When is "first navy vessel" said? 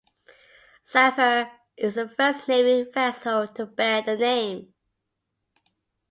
2.09-3.47